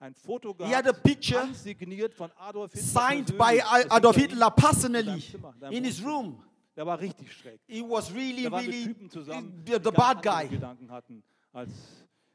[0.00, 2.86] ein Foto gehabt, picture signiert von Adolf Hitler.
[2.86, 5.22] Signed by Adolf Hitler personally
[5.70, 6.42] in his room.
[6.76, 7.60] Der war richtig schräg.
[7.66, 10.48] He was really, da waren really zusammen, the, the bad guy.
[10.48, 11.70] Gedanken hatten, als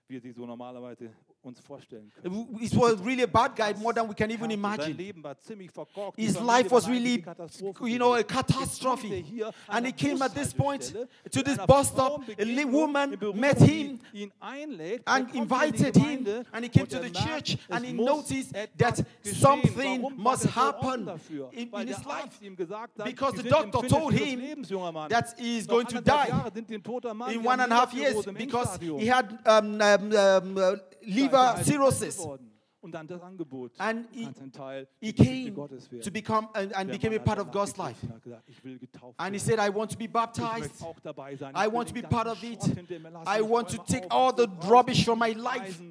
[0.08, 2.48] wir sie so normalerweise uns vorstellen können.
[2.62, 4.86] It was really a bad guy, more than we can even imagine.
[4.86, 5.72] Sein Leben war ziemlich.
[6.16, 7.24] His life was really,
[7.82, 9.26] you know, a catastrophe.
[9.68, 10.94] And he came at this point
[11.32, 12.24] to this bus stop.
[12.40, 14.00] A woman met him
[15.06, 20.46] and invited him, and he came to the church, and he noticed that something must
[20.46, 21.10] happen
[21.52, 22.40] in, in his life
[23.04, 24.64] because the doctor told him
[25.10, 26.52] that he is going to die
[27.30, 30.76] in one and a half years because he had um, um, um uh,
[31.06, 32.26] liver liver cirrhosis.
[33.80, 34.28] And he,
[35.00, 35.56] he came
[36.02, 37.98] to become and, and became a part of God's life.
[39.18, 40.84] And he said, I want to be baptized.
[41.56, 42.62] I want to be part of it.
[43.26, 45.82] I want to take all the rubbish from my life.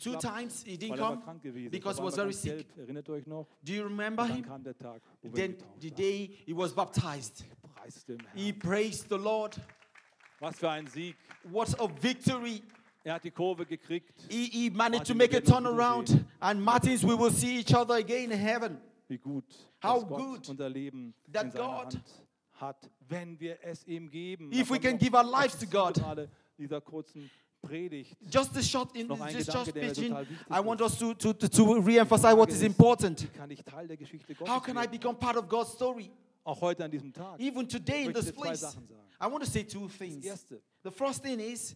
[0.00, 1.22] Two times he didn't come
[1.70, 2.66] because he was very sick.
[3.62, 4.44] Do you remember him?
[5.22, 7.44] Then the day he was baptized,
[8.34, 9.54] he praised the Lord.
[11.50, 12.62] What a victory!
[13.08, 14.12] Er hat die Kurve gekriegt.
[14.28, 18.30] He, he managed to make a turnaround, and Martins, we will see each other again
[18.30, 18.76] in heaven.
[19.08, 19.44] Wie gut,
[19.82, 21.98] How good unser Leben that in God-
[22.52, 24.52] hat, wenn wir es ihm geben.
[24.52, 25.98] If we can give our lives to God.
[26.58, 27.30] Dieser kurzen
[27.62, 28.14] Predigt.
[28.30, 32.62] Just a short in this short Gedanke, I want us to, to, to, to re-emphasize
[32.62, 33.22] important.
[33.22, 36.10] Wie kann ich Teil der Geschichte Gottes How can I become part of God's story?
[36.44, 37.40] Auch heute an diesem Tag.
[37.40, 38.76] Even today in this place,
[39.18, 40.26] I want to say two things.
[40.82, 41.74] The first thing is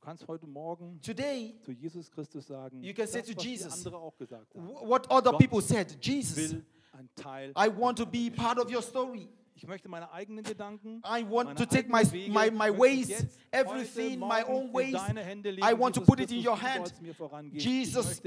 [0.00, 3.44] Du kannst heute Morgen Today, zu Jesus Christus sagen, you can say das, to was
[3.44, 4.66] Jesus, andere auch gesagt haben.
[4.88, 8.72] what other Gott people said, Jesus, will ein Teil I want to be part of
[8.72, 9.28] your story.
[9.62, 14.18] Ich möchte meine eigenen Gedanken, I want to take my, Wege, my, my ways, everything,
[14.18, 14.96] my own ways.
[15.60, 16.90] I want to put it in your hand.
[17.52, 18.22] Jesus,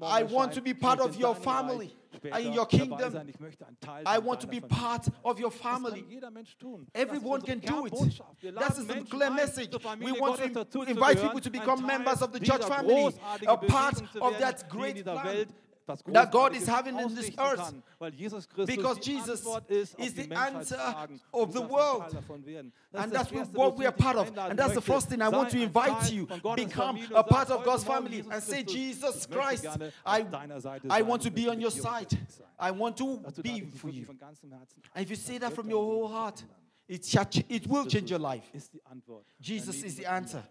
[0.00, 1.94] I want to be part of your family
[2.32, 3.14] and in your kingdom.
[4.06, 6.06] I want to be part of your family.
[6.94, 8.22] Everyone can do it.
[8.54, 9.76] That is a clear message.
[10.00, 10.40] We want
[10.70, 13.14] to invite people to become members of the church family,
[13.46, 15.48] a part of that great plan
[15.86, 17.74] that God is having in this earth.
[18.66, 19.46] Because Jesus
[19.98, 20.80] is the answer
[21.32, 22.16] of the world.
[22.92, 24.36] And that's what we are part of.
[24.36, 26.26] And that's the first thing I want to invite you.
[26.56, 29.66] Become a part of God's family and say, Jesus Christ,
[30.04, 30.26] I,
[30.90, 32.08] I want to be on your side.
[32.58, 34.06] I want to be for you.
[34.94, 36.42] And if you say that from your whole heart,
[36.88, 38.44] it, it will change your life.
[39.40, 40.42] Jesus is the answer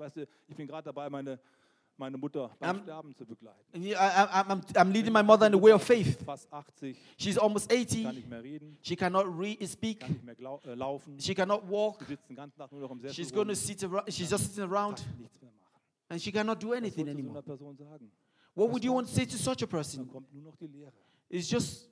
[1.98, 3.60] meine Mutter beim I'm, Sterben zu begleiten.
[3.74, 6.24] I'm, I'm, I'm leading my mother in the way of faith.
[6.24, 6.96] Fast 80.
[7.18, 8.04] She's almost 80.
[8.04, 8.78] Kann nicht mehr reden.
[8.82, 9.26] She cannot
[9.68, 10.00] speak.
[10.02, 11.20] Kann nicht mehr äh, laufen.
[11.20, 12.00] She cannot walk.
[12.00, 14.12] Sie sitzt den ganzen Tag nur noch im Sessel She's going to sit around.
[14.12, 15.06] She's just sitting around.
[15.18, 15.82] Nichts mehr machen.
[16.10, 17.42] And she cannot do anything anymore.
[17.42, 18.12] Person sagen?
[18.56, 20.10] What would you want to say to such a person?
[21.30, 21.90] It's just.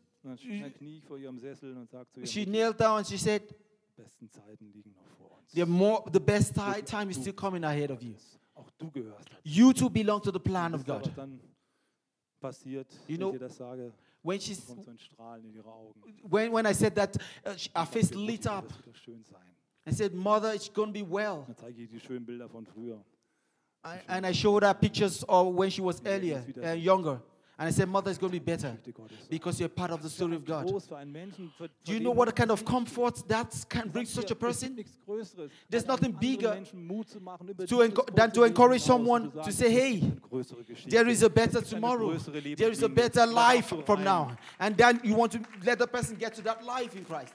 [2.24, 3.42] She knelt down and she said,
[5.54, 8.16] the, more, the best time is still coming ahead of you
[8.56, 9.42] auch du gehörst dazu.
[9.44, 11.10] You too belong to the plan of God.
[11.16, 11.40] dann
[12.40, 13.92] passiert, you know, ich das sage.
[14.22, 14.62] When, she's,
[16.30, 18.72] when, when I said that, uh, her face lit up.
[19.86, 21.46] I said, Mother, it's going to be well.
[23.84, 27.20] I, and I showed her pictures of when she was earlier, uh, younger.
[27.58, 28.76] And I said, Mother, it's going to be better
[29.30, 30.66] because you're part of the story of God.
[31.84, 34.84] Do you know what kind of comfort that can bring such a person?
[35.70, 36.60] There's nothing bigger
[37.68, 40.12] to than to encourage someone to say, hey,
[40.88, 42.14] there is a better tomorrow,
[42.58, 44.36] there is a better life from now.
[44.60, 47.34] And then you want to let the person get to that life in Christ.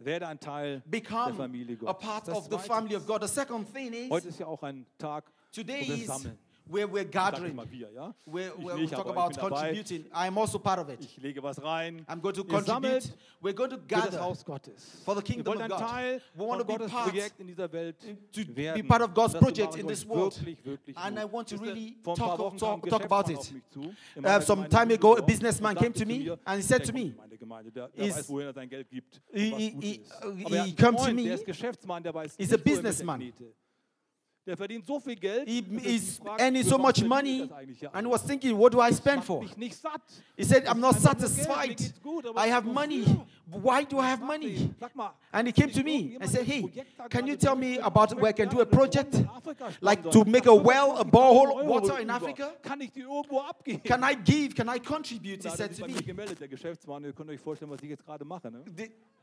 [0.00, 1.90] Werde ein Teil Become der Familie Gottes.
[1.90, 3.20] A part of the family of God.
[3.20, 4.10] The second thing is,
[5.50, 6.28] Today is
[6.68, 7.84] where we're gathering, We
[8.24, 10.04] where, where we talk about contributing.
[10.12, 11.00] I'm also part of it.
[11.00, 12.04] Ich lege was rein.
[12.08, 13.10] I'm going to contribute.
[13.40, 14.18] We're going to gather
[15.04, 16.20] for the kingdom of God.
[16.36, 17.94] We want to be part in Welt
[18.32, 20.34] to be part of God's project in this world.
[20.34, 21.18] Wirklich, wirklich and.
[21.18, 23.52] I want to really talk, talk, talk, talk about it.
[24.24, 27.14] Uh, some time ago, a businessman came to me and he said to me,
[27.96, 28.40] is, he,
[29.34, 31.36] he, uh, he, he, he came to me,
[32.38, 33.32] he's a businessman.
[34.48, 35.46] Der verdient so viel Geld.
[35.46, 37.50] He is earning so much money
[37.92, 39.44] and was thinking, what do I spend for?
[40.38, 41.78] He said, I'm not satisfied.
[42.34, 43.04] I have money.
[43.50, 44.74] Why do I have money?
[45.34, 46.64] And he came to me and said, Hey,
[47.10, 49.22] can you tell me about where I can do a project?
[49.82, 52.54] Like to make a well, a borehole, water in Africa?
[52.62, 54.54] Can I give?
[54.54, 55.44] Can I contribute?
[55.44, 55.94] He said to me.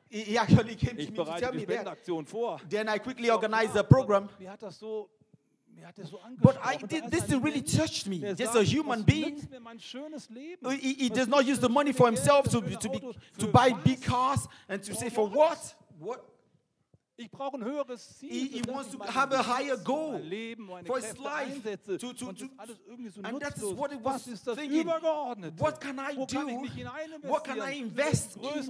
[0.09, 2.69] He actually came to me to tell me that.
[2.69, 4.29] Then I quickly organized a program.
[6.41, 8.19] But I did, this really touched me.
[8.35, 9.47] Just a human being.
[10.63, 13.71] Uh, he, he, does not use the money for himself to, to, be, to buy
[13.71, 15.73] big cars and to say, for what?
[15.99, 16.25] What?
[17.17, 18.29] Ich brauche ein höheres Ziel.
[18.29, 21.55] He, he wants to have a higher goal Leben, for his Kräfte life.
[21.55, 24.85] Einsetze, to, to, to, so and that is what it was thinking.
[25.55, 26.67] What can I do?
[27.23, 28.63] what can I invest in?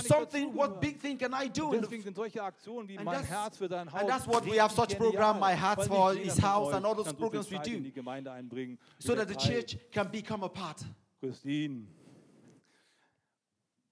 [0.00, 1.72] Something, what big thing can I do?
[1.72, 6.84] And, that's, and that's what we have such program, My Heart for His House, and
[6.84, 7.92] all those programs we do.
[8.98, 10.84] So that the church can become a part.
[11.20, 11.86] Christine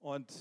[0.01, 0.33] und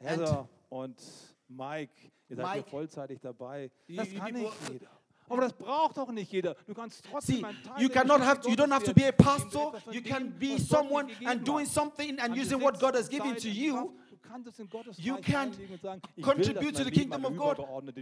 [0.00, 1.00] Heather und
[1.48, 2.54] Mike ihr seid Mike.
[2.54, 3.70] hier vollzeitig dabei.
[3.86, 4.86] You- Das kann nicht jeder.
[5.28, 6.54] Aber das braucht auch nicht jeder.
[6.66, 9.06] Du kannst trotzdem See, ein Teil you cannot have you don't have to be a
[9.06, 9.92] werden, indem du pastor.
[9.92, 13.08] You can be was Gott dir someone and doing something and using what God has
[13.08, 13.72] given to you.
[13.74, 13.90] Kraft.
[14.10, 16.84] Du kannst es in Gottes You can einlegen und sagen, ich will, dass contribute to
[16.84, 17.56] the kingdom of God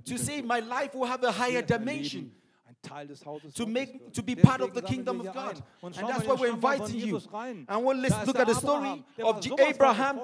[0.05, 2.31] to say my life will have a higher dimension.
[2.85, 5.63] Leben ein Teil des Hauses to make to be part of the kingdom of God.
[5.83, 7.21] And that's why we're inviting you.
[7.69, 10.21] And we'll listen, look at the story of war J- sowas von Abraham.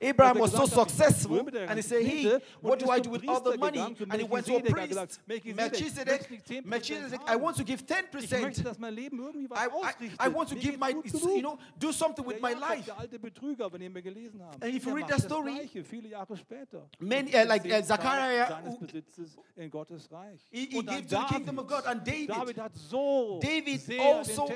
[0.00, 2.38] Abraham was so gesagt hat, ich bin successful, früher mit der and he said, "Hey,
[2.60, 6.20] what do I do with all the money?" And he went to a priest, Melchizedek.
[6.30, 8.64] möchte ich 10% Melchizedek, I want to give ten percent.
[8.64, 10.28] dass mein Leben irgendwie was I, I.
[10.28, 12.84] I want to give my, you know, do something with my life.
[12.86, 14.62] Der alte Betrüger, von dem wir gelesen haben.
[14.62, 16.88] And if you read that story, Gleiche, viele Jahre später.
[16.98, 20.40] Many, uh, like, uh, Zachariah, seines who- Besitzes in Gottes Reich.
[20.50, 21.84] He- he gave to the kingdom of God.
[21.86, 24.48] And David- David hat so David also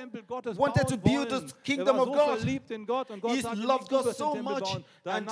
[0.56, 2.38] wanted to build the kingdom of God.
[2.38, 4.78] verliebt in Gott und Gott He loved God so much.
[5.04, 5.28] And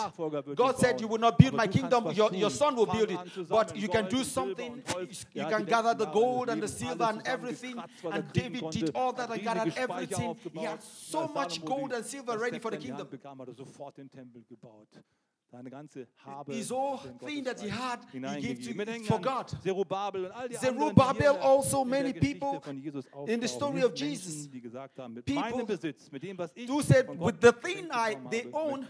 [0.57, 1.01] God said.
[1.01, 3.49] You will not build my kingdom, your, your son will build it.
[3.49, 4.83] But you can do something.
[5.35, 7.79] You can gather the gold and the silver and everything.
[7.79, 10.37] er And David did all that Hat and gathered everything.
[10.53, 13.61] He had so much gold and silver ready for the Zepter in die Hand kingdom.
[15.51, 15.71] Bekam, hat sofort den Tempel gebaut.
[15.71, 16.77] Seine ganze Habe His in
[17.27, 19.49] thing Gottes that he had, he gave to- for God.
[19.63, 23.93] Zerubbabel und all die Zerubbabel anderen, also, many people von Jesus in the story of
[23.95, 24.35] Jesus.
[24.35, 27.35] Menschen, die gesagt haben, mit People meinem Besitz, mit dem, was ich who said, with
[27.41, 28.87] the thing I, they own,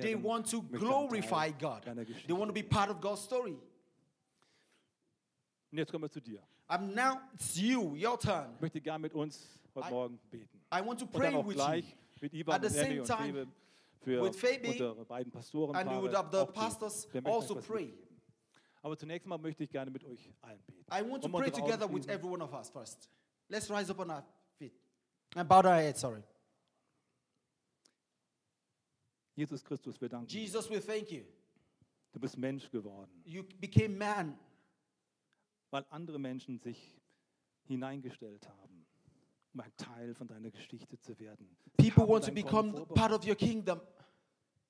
[0.00, 1.82] they want to glorify God.
[1.84, 3.56] They want to be part of God's story.
[5.72, 6.42] Und jetzt kommen wir zu dir.
[6.68, 8.52] I'm now, it's you, your turn.
[8.54, 10.60] Ich möchte gerne mit uns heute I- Morgen beten.
[10.72, 12.44] I want to pray with you.
[12.48, 13.46] At the und same time,
[14.00, 15.76] für with Phoebe unsere beiden Pastoren.
[15.76, 17.92] And we would have the pastors also pray.
[18.82, 20.84] Aber zunächst mal möchte ich gerne mit euch allen beten.
[20.90, 23.08] I want to wir pray together with every one of us first.
[23.48, 24.24] Let's rise up on our
[24.58, 24.74] feet
[25.34, 26.00] and bow our heads.
[26.00, 26.22] Sorry.
[29.36, 30.40] Jesus Christus, wir danken dir.
[30.40, 31.24] Jesus, we thank you.
[32.12, 34.38] Du bist Mensch geworden, You became man
[35.70, 37.00] weil andere Menschen sich
[37.64, 38.79] hineingestellt haben,
[39.76, 41.48] Teil von deiner Geschichte zu werden.
[41.78, 43.80] Sie People want to become part of your kingdom.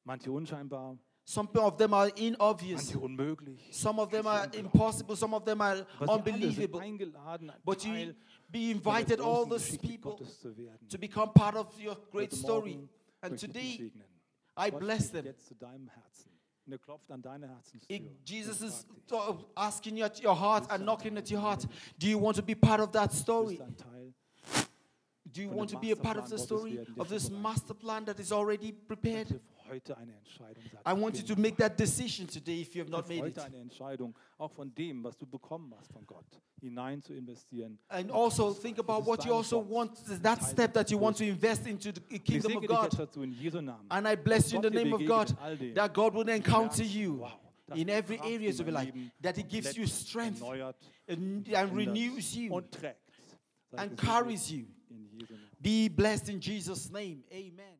[0.04, 2.86] Manche unscheinbar, Some of them are inobvious.
[2.86, 3.68] manche unmöglich.
[3.72, 5.14] Some of them are impossible.
[5.16, 6.80] Some of them are Aber sie alle sind unbelievable.
[6.80, 8.14] eingeladen, But you
[8.48, 10.88] be invited all those people Gottes zu werden.
[10.88, 12.88] to become part of your great story.
[13.20, 13.92] And möchte ich dich today.
[14.58, 15.26] I bless them.
[15.26, 16.30] jetzt zu Herzen.
[16.66, 17.96] Und er klopft an deine Herzenstür.
[17.96, 18.86] It- Jesus is
[19.54, 21.66] asking you at your heart and knocking at your heart.
[21.98, 23.60] Do you want to be part of that story?
[25.32, 26.94] Du ein Teil Do you want to be a part of the story Gottes werden,
[26.94, 29.28] der of this master plan that is already prepared?
[29.28, 30.62] Triff heute eine Entscheidung.
[30.70, 33.36] Sag, I want you to make that decision today if you have not made it.
[33.36, 36.26] heute eine Entscheidung, auch von dem, was du bekommen hast von Gott,
[36.60, 37.78] hinein zu investieren.
[37.88, 41.66] And also think about what you also want, that step that you want to invest
[41.66, 42.90] into the kingdom of God.
[42.90, 43.86] dazu in Jesu Namen.
[43.88, 45.74] And I bless you in the name of God in all dem.
[45.74, 47.26] that God will encounter you
[47.74, 50.42] in every areas of your life, that He gives you strength
[51.08, 52.96] and, and renews you und trägt.
[53.70, 54.66] Sei and carries you.
[55.60, 57.22] Be blessed in Jesus' name.
[57.32, 57.79] Amen.